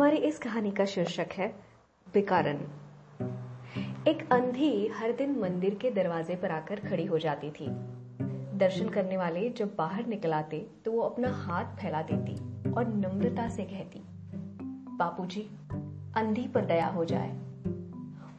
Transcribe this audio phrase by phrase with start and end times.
[0.00, 1.48] हमारी इस कहानी का शीर्षक है
[2.14, 2.60] बिकारन
[4.08, 7.66] एक अंधी हर दिन मंदिर के दरवाजे पर आकर खड़ी हो जाती थी।
[8.58, 13.48] दर्शन करने वाले जब बाहर निकल आते तो वो अपना हाथ फैला देती और नम्रता
[13.48, 14.02] से कहती,
[14.96, 15.46] बापूजी,
[16.16, 17.36] अंधी पर दया हो जाए।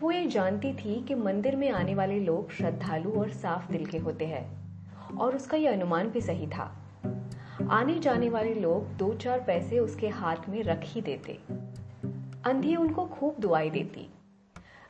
[0.02, 3.98] वो ये जानती थी कि मंदिर में आने वाले लोग श्रद्धालु और साफ़ दिल के
[3.98, 4.46] होते हैं,
[5.18, 6.78] और उसका यह अनुमान भी सही था।
[7.70, 11.40] आने जाने वाले लोग दो चार पैसे उसके हाथ में रख ही देते।
[12.46, 14.10] अंधी उनको खूब दुआई देती।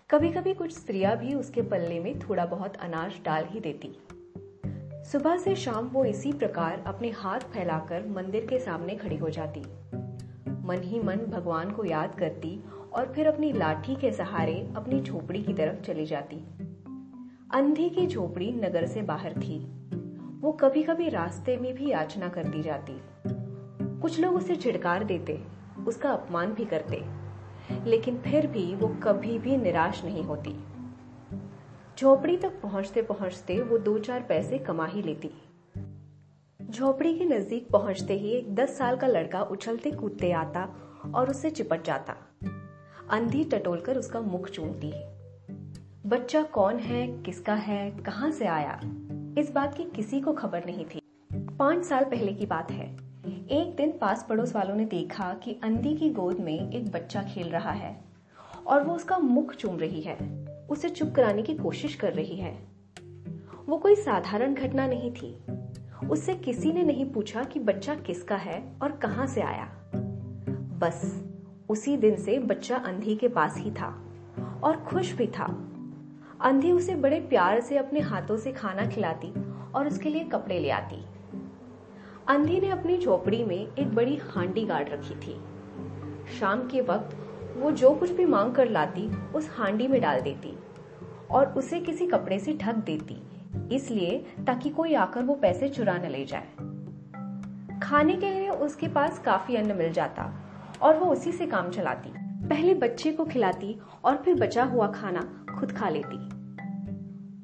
[0.10, 3.92] कभी कभी कुछ स्त्रियाँ भी उसके पल्ले में थोड़ा बहुत अनाज डाल ही देती।
[5.12, 9.62] सुबह से शाम वो इसी प्रकार अपने हाथ फैलाकर मंदिर के सामने खड़ी हो जाती।
[10.66, 12.64] मन ही मन भगवान को याद करती
[12.94, 16.38] और फिर अपनी लाठी के सहारे अपनी झोपड़ी की तरफ़ चली जाती।
[17.54, 19.81] अंधी की झोपड़ी नगर से बाहर थी।
[20.42, 22.94] वो कभी कभी रास्ते में भी याचना कर दी जाती।
[24.02, 25.44] कुछ लोग उसे छिड़कार देते,
[25.88, 27.04] उसका अपमान भी करते,
[27.86, 30.56] लेकिन फिर भी वो कभी भी निराश नहीं होती।
[31.98, 35.32] झोपड़ी तक पहुँचते पहुँचते वो दो चार पैसे कमा ही लेती।
[36.70, 40.70] झोपड़ी के नज़दीक पहुँचते ही एक दस साल का लड़का उछलते कूदते आता
[41.16, 42.16] और उससे चिपट जाता।
[43.10, 44.94] अंधी टटोलकर उसका मुख चूमती।
[46.10, 48.82] बच्चा कौन है, किसका है, कहाँ से आया?
[49.38, 51.02] इस बात की किसी को खबर नहीं थी।
[51.34, 52.98] पाँच साल पहले की बात है।
[53.48, 57.50] एक दिन पास पड़ोस वालों ने देखा कि अंधी की गोद में एक बच्चा खेल
[57.50, 58.04] रहा है
[58.68, 62.68] और वो उसका मुख चूम रही है। उसे चुप कराने की कोशिश कर रही है।
[63.66, 65.38] वो कोई साधारण घटना नहीं थी।
[66.10, 69.72] उससे किसी ने नहीं पूछा कि बच्चा किसका है और कहाँ से आया।
[70.80, 71.26] बस,
[71.70, 74.06] उसी दिन से बच्चा अंधी के पास ही था
[74.64, 75.68] और खुश भी था।
[76.44, 79.34] अंधी उसे बड़े प्यार से अपने हाथों से खाना खिलाती
[79.76, 81.04] और उसके लिए कपड़े ले आती।
[82.28, 85.36] अंधी ने अपनी झोपड़ी में एक बड़ी हांडी गाड़ रखी थी।
[86.40, 87.16] शाम के वक्त
[87.58, 90.58] वो जो कुछ भी मांग कर लाती, उस हांडी में डाल देती
[91.32, 93.22] और उसे किसी कपड़े से ढक देती,
[93.76, 94.18] इसलिए
[94.48, 96.48] ताकि कोई आकर वो पैसे चुरा न ले जाए।
[97.80, 100.32] खाने के लिए उसके पास काफ़ी अन्न मिल जाता
[100.82, 102.14] और वो उसी से काम चलाती।
[102.48, 106.31] पहले बच्चे को खिलाती और फिर बचा हुआ खाना खुद खा लेती।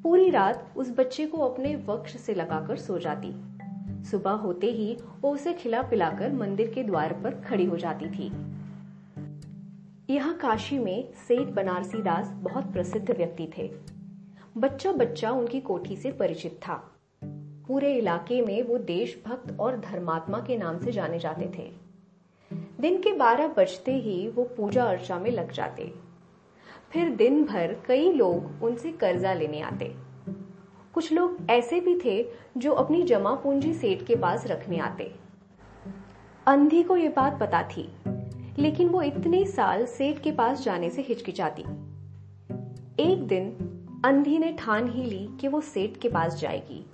[0.08, 3.34] पूरी रात उस बच्चे को अपने वक्ष से लगाकर सो जाती।
[4.04, 8.26] सुबह होते ही वो उसे खिला पिलाकर मंदिर के द्वार पर खड़ी हो जाती थी।
[10.14, 13.70] यहाँ काशी में सेठ बनारसी दास बहुत प्रसिद्ध व्यक्ति थे।
[14.56, 16.92] बच्चा बच्चा उनकी कोठी से परिचित था।
[17.68, 21.72] पूरे इलाके में वो देशभक्त और धर्मात्मा के नाम से जाने जाते थे।
[22.80, 26.07] दिन के बारह बजते ही वो पूजा अर्चा में लग जाते।
[26.92, 29.94] फिर दिन भर कई लोग उनसे कर्जा लेने आते।
[30.94, 32.26] कुछ लोग ऐसे भी थे
[32.56, 35.14] जो अपनी जमा पूंजी सेठ के पास रखने आते।
[36.46, 37.88] अंधी को यह बात पता थी,
[38.58, 41.62] लेकिन वो इतने साल सेठ के पास जाने से हिचकिचाती।
[43.00, 43.50] एक दिन
[44.04, 46.84] अंधी ने ठान ही ली कि वो सेठ के पास जाएगी।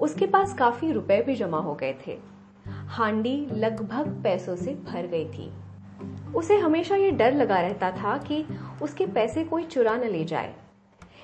[0.00, 2.18] उसके पास काफ़ी रुपए भी जमा हो गए थे।
[2.68, 5.52] हांडी लगभग पैसों से भर गई थी।
[6.34, 8.44] उसे हमेशा ये डर लगा रहता था कि
[8.82, 10.54] उसके पैसे कोई चुरा न ले जाए।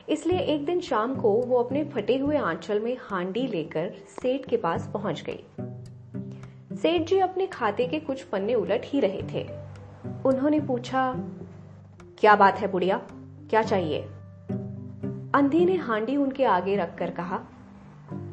[0.08, 4.56] इसलिए एक दिन शाम को वो अपने फटे हुए आंचल में हांडी लेकर सेठ के
[4.56, 5.44] पास पहुँच गई।
[6.76, 9.48] सेठ जी अपने खाते के कुछ पन्ने उलट ही रहे थे।
[10.26, 11.14] उन्होंने पूछा,
[12.18, 12.96] क्या बात है बुढ़िया?
[13.50, 14.02] क्या चाहिए?
[15.34, 17.40] अंधी ने हांडी उनके आगे रखकर कहा,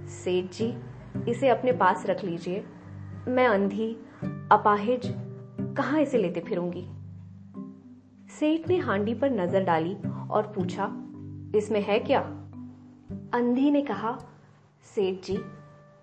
[0.08, 0.78] सेठ जी,
[1.32, 2.64] इसे अपने पास रख लीजिए।
[3.28, 3.98] मैं अंधी,
[4.52, 5.02] अपाहिज,
[5.78, 6.88] कहा इसे लेते फिरूँगी?
[8.40, 9.98] सेठ ने हांडी पर नज़र डाली
[10.32, 10.86] और पूछा,
[11.56, 12.20] इसमें है क्या?
[13.34, 14.20] अंधी ने कहा,
[14.96, 15.38] सेठ जी,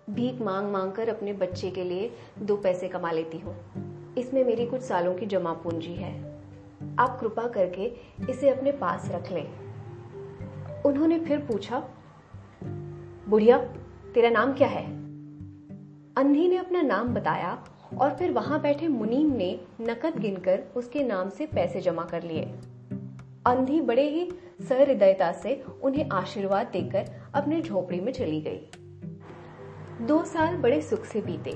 [0.09, 3.55] भीख मांग मांग कर अपने बच्चे के लिए दो पैसे कमा लेती हूँ।
[4.17, 6.41] इसमें मेरी कुछ सालों की जमा पूंजी है।
[6.99, 7.93] आप कृपा करके
[8.29, 9.47] इसे अपने पास रख लें।
[10.85, 11.89] उन्होंने फिर पूछा,
[13.29, 13.57] बुढ़िया,
[14.13, 14.85] तेरा नाम क्या है?
[16.17, 17.63] अंधी ने अपना नाम बताया
[17.99, 22.43] और फिर वहाँ बैठे मुनीम ने नकद गिनकर उसके नाम से पैसे जमा कर लिए।
[23.45, 24.29] अंधी बड़े ही
[24.61, 28.59] सहृदयता से उन्हें आशीर्वाद देकर अपने झोपड़ी में चली गई।
[30.01, 31.53] दो साल बड़े सुख से बीते,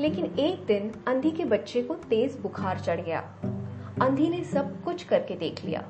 [0.00, 3.20] लेकिन एक दिन अंधी के बच्चे को तेज बुखार चढ़ गया।
[4.02, 5.82] अंधी ने सब कुछ करके देख लिया।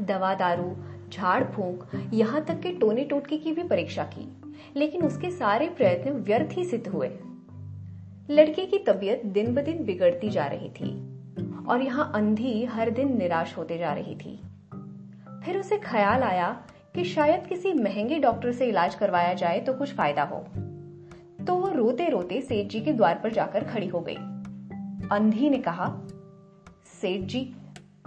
[0.00, 0.72] दवा दारू,
[1.10, 1.84] झाड़ फूंक,
[2.14, 4.28] यहाँ तक के टोने टोटके की भी परीक्षा की,
[4.76, 7.08] लेकिन उसके सारे प्रयत्न व्यर्थ ही सिद्ध हुए।
[8.30, 10.88] लड़के की तबीयत दिन ब दिन बिगड़ती जा रही थी
[11.68, 14.40] और यहाँ अंधी हर दिन निराश होते जा रही थी।
[15.44, 16.50] फिर उसे ख्याल आया
[16.94, 20.38] कि शायद किसी महँगे डॉक्टर से इलाज करवाया जाए तो कुछ फ़ायदा हो।
[21.44, 24.16] तो वो रोते रोते सेठ जी के द्वार पर जाकर खड़ी हो गई।
[25.12, 26.00] अंधी ने कहा,
[27.00, 27.54] सेठ जी,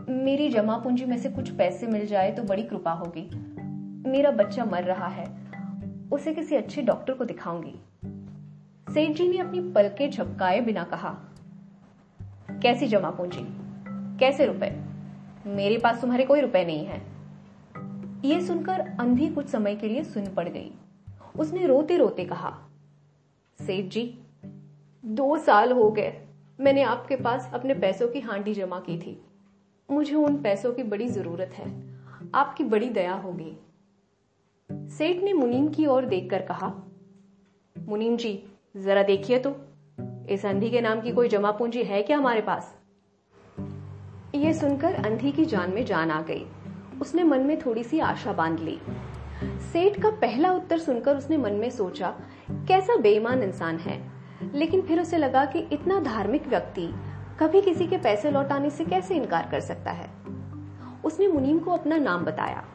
[0.10, 3.30] मेरी जमा पूंजी में से कुछ पैसे मिल जाए तो बड़ी कृपा होगी।
[4.10, 5.26] मेरा बच्चा मर रहा है।
[6.12, 7.76] उसे किसी अच्छे डॉक्टर को दिखाऊँगी।
[8.94, 11.20] सेठ जी ने अपनी पलके झपकाए बिना कहा,
[12.64, 13.46] कैसी जमा पूंजी?
[14.18, 14.84] कैसे रुपए?
[15.48, 17.02] मेरे पास तुम्हारे कोई रुपए नहीं है।
[18.26, 20.72] यह सुनकर अंधी कुछ समय के लिए सुन पड़ गई।
[21.40, 22.60] उसने रोते रोते कहा,
[23.62, 24.20] सेठ जी,
[25.06, 26.22] दो साल हो गए।
[26.60, 29.26] मैंने आपके पास अपने पैसों की हांडी जमा की थी।
[29.92, 32.00] मुझे उन पैसों की बड़ी ज़रूरत है।
[32.36, 33.58] आपकी बड़ी दया होगी।
[34.72, 36.74] सेठ ने मुनीम की ओर देखकर कहा,
[37.88, 38.44] मुनीम जी
[38.78, 39.56] जरा देखिए तो।
[40.30, 42.78] इस अंधी के नाम की कोई जमा पूंजी है क्या हमारे पास?
[44.36, 46.46] यह सुनकर अंधी की जान में जान आ गई।
[47.02, 48.82] उसने मन में थोड़ी सी आशा बाँध ली।
[49.44, 52.16] सेठ का पहला उत्तर सुनकर उसने मन में सोचा,
[52.52, 54.12] कैसा बेईमान इंसान है?
[54.54, 56.90] लेकिन फिर उसे लगा कि इतना धार्मिक व्यक्ति
[57.40, 60.10] कभी किसी के पैसे लौटाने से कैसे इनकार कर सकता है?
[61.06, 62.66] उसने मुनीम को अपना नाम बताया।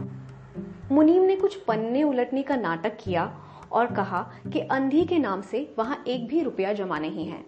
[0.92, 3.40] मुनीम ने कुछ पन्ने उलटने का नाटक किया
[3.74, 7.42] और कहा कि अंधी के नाम से वहाँ एक भी रुपया जमा नहीं है।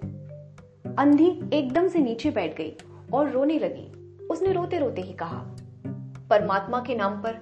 [0.97, 2.77] अंधी एकदम से नीचे बैठ गई
[3.13, 3.93] और रोने लगी।
[4.27, 5.39] उसने रोते रोते ही कहा,
[6.31, 7.39] परमात्मा के नाम पर,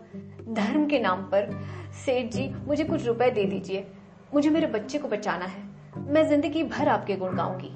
[0.48, 1.50] धर्म के नाम पर,
[2.04, 3.86] सेठ जी, मुझे कुछ रुपए दे दीजिए।
[4.34, 5.62] मुझे मेरे बच्चे को बचाना है।
[5.98, 7.70] मैं ज़िंदगी भर आपके गुण गाऊँगी।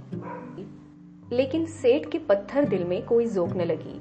[1.36, 3.98] लेकिन सेठ के पत्थर दिल में कोई जोक न लगी।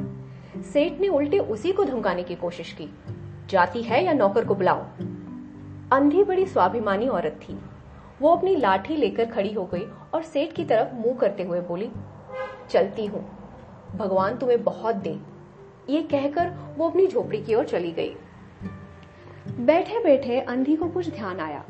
[0.63, 2.89] सेठ ने उल्टे उसी को धमकाने की कोशिश की,
[3.49, 4.85] जाती है या नौकर को बुलाओ?
[5.93, 7.57] अंधी बड़ी स्वाभिमानी औरत थी।
[8.21, 11.89] वो अपनी लाठी लेकर खड़ी हो गई और सेठ की तरफ़ मुँह करते हुए बोली,
[12.69, 13.21] चलती हूँ।
[13.95, 15.17] भगवान तुम्हें बहुत दे।
[15.89, 18.15] ये कहकर वो अपनी झोपड़ी की ओर चली गई।
[19.59, 21.63] बैठे बैठे अंधी को कुछ ध्यान आया।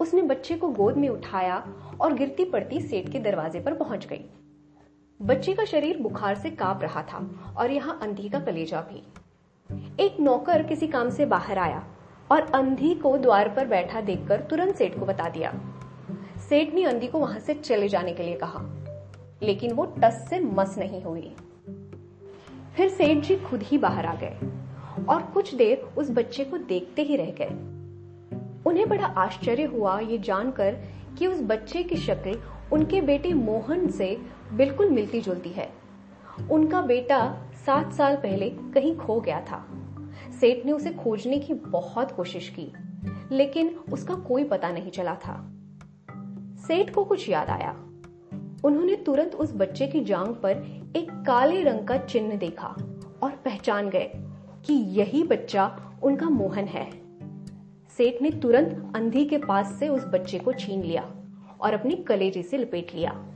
[0.00, 1.64] उसने बच्चे को गोद में उठाया
[2.00, 4.24] और गिरती पड़ती सेठ के दरवाजे पर पहुँच गई।
[5.20, 9.02] बच्चे का शरीर बुखार से काँप रहा था और यहाँ अंधी का कलेजा भी।
[10.04, 11.84] एक नौकर किसी काम से बाहर आया।
[12.32, 15.52] और अंधी को द्वार पर बैठा देखकर तुरंत सेठ को बता दिया।
[16.48, 18.62] सेठ ने अंधी को वहाँ से चले जाने के लिए कहा,
[19.42, 21.34] लेकिन वो टस से मस नहीं हुई।
[22.76, 27.02] फिर सेठ जी खुद ही बाहर आ गए और कुछ देर उस बच्चे को देखते
[27.02, 27.50] ही रह गए।
[28.66, 30.76] उन्हें बड़ा आश्चर्य हुआ ये जानकर
[31.18, 32.38] कि उस बच्चे की शक्ल
[32.72, 34.16] उनके बेटे मोहन से
[34.52, 35.68] बिल्कुल मिलती जुलती है।
[36.50, 37.20] उनका बेटा
[37.66, 39.64] सात साल पहले कहीं खो गया था।
[40.42, 42.72] सेठ ने उसे खोजने की बहुत कोशिश की,
[43.34, 45.52] लेकिन उसका कोई पता नहीं चला था।
[46.66, 47.70] सेठ को कुछ याद आया।
[48.64, 52.66] उन्होंने तुरंत उस बच्चे की जांग पर एक काले रंग का चिन्ह देखा
[53.22, 54.12] और पहचान गए
[54.64, 56.90] कि यही बच्चा उनका मोहन है।
[57.98, 61.10] सेठ ने तुरंत अंधी के पास से उस बच्चे को छीन लिया
[61.60, 63.26] और अपनी कलेजे से लपेट लिया।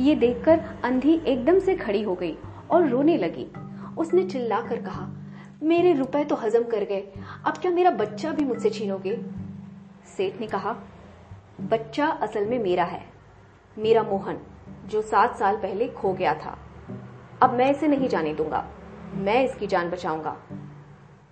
[0.00, 2.36] ये देखकर अंधी एकदम से खड़ी हो गई
[2.70, 3.46] और रोने लगी।
[3.98, 5.15] उसने चिल्लाकर कहा
[5.62, 7.12] मेरे रुपए तो हजम कर गए।
[7.46, 9.16] अब क्या मेरा बच्चा भी मुझसे छीनोगे?
[10.16, 10.76] सेठ ने कहा,
[11.60, 13.02] बच्चा असल में मेरा है,
[13.78, 14.38] मेरा मोहन,
[14.86, 16.58] जो सात साल पहले खो गया था।
[17.42, 18.64] अब मैं इसे नहीं जाने दूँगा,
[19.14, 20.36] मैं इसकी जान बचाऊँगा।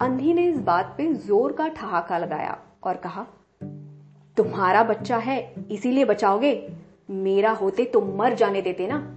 [0.00, 3.26] अंधी ने इस बात पे ज़ोर का ठहाका लगाया और कहा,
[4.36, 6.72] तुम्हारा बच्चा है, इसीलिए बचाओगे?
[7.10, 9.16] मेरा होते तो मर जाने देते ना?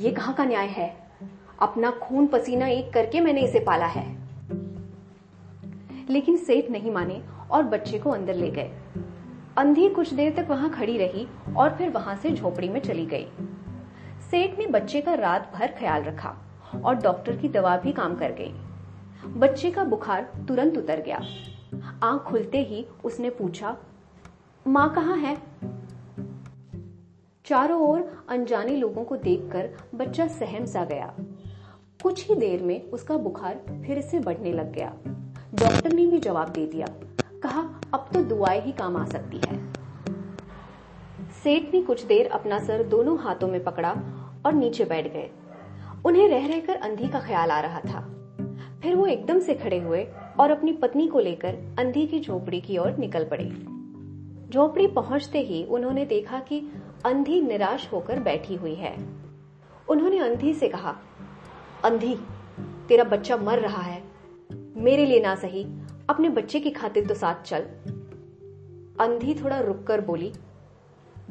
[0.00, 0.96] ये कहाँ का न्याय है?
[1.58, 4.19] अपना खून पसीना एक करके मैंने इसे पाला है।
[6.10, 8.70] लेकिन सेठ नहीं माने और बच्चे को अंदर ले गए।
[9.56, 11.26] अंधी कुछ देर तक वहाँ खड़ी रही
[11.56, 13.26] और फिर वहाँ से झोपड़ी में चली गई।
[14.30, 16.36] सेठ ने बच्चे का रात भर ख्याल रखा
[16.84, 18.52] और डॉक्टर की दवा भी काम कर गई।
[19.26, 21.20] बच्चे का बुखार तुरंत उतर गया।
[22.02, 23.76] आँख खुलते ही उसने पूछा,
[24.66, 25.36] माँ कहाँ है?
[27.44, 31.14] चारों ओर अनजाने लोगों को देखकर बच्चा सहम सा गया।
[32.02, 34.96] कुछ ही देर में उसका बुखार फिर से बढ़ने लग गया।
[35.54, 36.86] डॉक्टर ने भी जवाब दे दिया।
[37.42, 37.60] कहा,
[37.94, 39.72] अब तो दुआएँ ही काम आ सकती है।
[41.44, 43.90] सेठ ने कुछ देर अपना सर दोनों हाथों में पकड़ा
[44.46, 45.30] और नीचे बैठ गए।
[46.04, 48.00] उन्हें रह रहकर अंधी का ख्याल आ रहा था।
[48.82, 50.06] फिर वो एकदम से खड़े हुए
[50.40, 53.50] और अपनी पत्नी को लेकर अंधी की झोपड़ी की ओर निकल पड़े।
[54.50, 56.72] झोपड़ी पहुँचते ही उन्होंने देखा कि
[57.04, 59.06] अंधी निराश होकर बैठी हुई है।
[59.88, 60.96] उन्होंने अंधी से कहा,
[61.84, 62.16] अंधी,
[62.88, 64.09] तेरा बच्चा मर रहा है।
[64.80, 65.64] मेरे लिए ना सही,
[66.10, 67.62] अपने बच्चे की खातिर तो साथ चल।
[69.00, 70.32] अंधी थोड़ा रुककर बोली,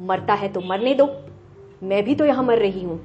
[0.00, 1.06] मरता है तो मरने दो।
[1.82, 3.00] मैं भी तो यहाँ मर रही हूँ।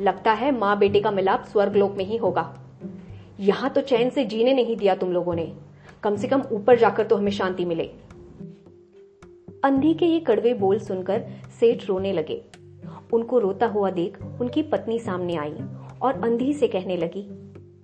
[0.00, 2.42] लगता है माँ बेटे का मिलाप स्वर्गलोक में ही होगा।
[3.40, 5.52] यहाँ तो चैन से जीने नहीं दिया तुम लोगों ने।
[6.02, 7.84] कम से कम ऊपर जाकर तो हमें शांति मिले।
[9.64, 11.24] अंधी के ये कड़वे बोल सुनकर
[11.60, 12.42] सेठ रोने लगे।
[13.12, 15.54] उनको रोता हुआ देख उनकी पत्नी सामने आई
[16.02, 17.22] और अंधी से कहने लगी,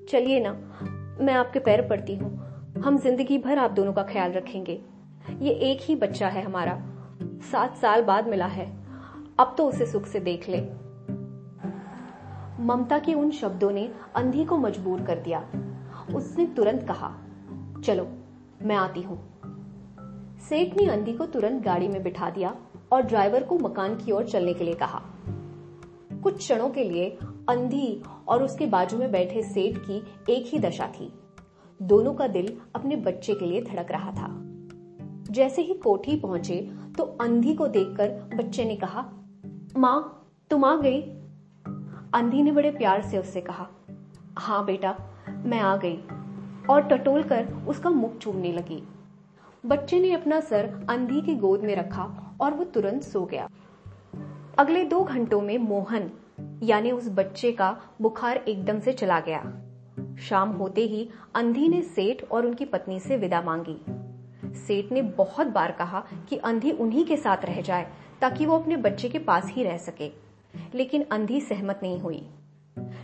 [0.09, 0.53] चलिए ना
[1.21, 2.31] मैं आपके पैर पड़ती हूँ।
[2.85, 4.81] हम ज़िंदगी भर आप दोनों का ख्याल रखेंगे।
[5.41, 6.83] ये एक ही बच्चा है हमारा।
[7.53, 8.67] सात साल बाद मिला है।
[9.39, 10.61] अब तो उसे सुख से देख ले।
[12.63, 15.45] ममता के उन शब्दों ने अंधी को मजबूर कर दिया।
[16.15, 17.15] उसने तुरंत कहा,
[17.85, 18.09] चलो,
[18.63, 19.19] मैं आती हूँ।
[20.49, 22.57] सेठ ने अंधी को तुरंत गाड़ी में बिठा दिया
[22.93, 25.03] और ड्राइवर को मकान की ओर चलने के लिए कहा।
[26.23, 29.97] कुछ क्षणों के लिए अंधी और उसके बाजू में बैठे सेठ की
[30.33, 31.13] एक ही दशा थी।
[31.83, 34.29] दोनों का दिल अपने बच्चे के लिए धड़क रहा था।
[35.31, 39.11] जैसे ही कोठी पहुँचे तो अंधी को देखकर बच्चे ने कहा,
[39.77, 41.01] माँ, तुम आ गई?
[42.15, 43.69] अंधी ने बड़े प्यार से उससे कहा
[44.39, 44.97] हाँ बेटा,
[45.45, 45.97] मैं आ गई।
[46.71, 48.83] और टटोल कर उसका मुख चूमने लगी।
[49.67, 53.49] बच्चे ने अपना सर अंधी की गोद में रखा और वो तुरंत सो गया।
[54.59, 56.11] अगले दो घंटों में मोहन
[56.63, 59.61] यानी उस बच्चे का बुखार एकदम से चला गया।
[60.17, 63.85] शाम होते ही अंधी ने सेठ और उनकी पत्नी से विदा मांगी।
[64.59, 68.77] सेठ ने बहुत बार कहा कि अंधी उन्हीं के साथ रह जाए, ताकि वो अपने
[68.77, 70.11] बच्चे के पास ही रह सके।
[70.75, 72.29] लेकिन अंधी सहमत नहीं हुई।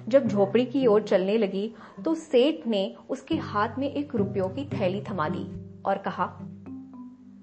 [0.09, 4.65] जब झोपड़ी की ओर चलने लगी तो सेठ ने उसके हाथ में एक रुपयों की
[4.65, 6.39] थैली थमा दी और कहा,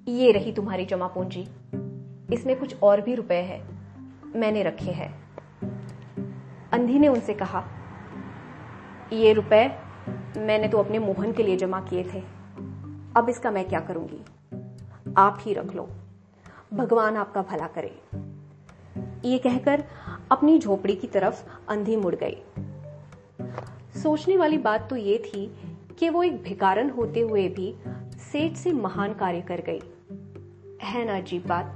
[0.07, 1.47] ये रही तुम्हारी जमा पूंजी।
[2.33, 3.67] इसमें कुछ और भी रुपए है।
[4.35, 5.26] मैंने रखे हैं।
[6.71, 7.63] अंधी ने उनसे कहा,
[9.13, 9.79] ये रुपए
[10.37, 12.23] मैंने तो अपने मोहन के लिए जमा किए थे।
[13.17, 14.25] अब इसका मैं क्या करूँगी?
[15.17, 15.89] आप ही रख लो।
[16.73, 18.01] भगवान आपका भला करे।
[19.29, 19.83] ये कहकर
[20.31, 22.37] अपनी झोपड़ी की तरफ़ अंधी मुड़ गई।
[24.03, 25.55] सोचने वाली बात तो ये थी
[25.99, 27.75] कि वो एक भिकारन होते हुए भी
[28.31, 29.81] सेठ से महान कार्य कर गई।
[30.81, 31.75] है ना अजीब बात?